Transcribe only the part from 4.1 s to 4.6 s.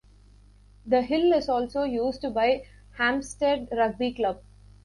Club.